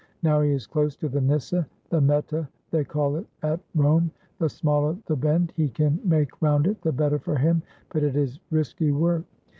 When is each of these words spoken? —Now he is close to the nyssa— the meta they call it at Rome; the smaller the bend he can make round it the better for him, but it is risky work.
—Now 0.23 0.41
he 0.41 0.49
is 0.49 0.65
close 0.65 0.95
to 0.95 1.07
the 1.09 1.21
nyssa— 1.21 1.67
the 1.91 2.01
meta 2.01 2.47
they 2.71 2.83
call 2.83 3.17
it 3.17 3.27
at 3.43 3.59
Rome; 3.75 4.09
the 4.39 4.49
smaller 4.49 4.97
the 5.05 5.15
bend 5.15 5.53
he 5.55 5.69
can 5.69 5.99
make 6.03 6.41
round 6.41 6.65
it 6.65 6.81
the 6.81 6.91
better 6.91 7.19
for 7.19 7.35
him, 7.35 7.61
but 7.89 8.01
it 8.01 8.15
is 8.15 8.39
risky 8.49 8.91
work. 8.91 9.25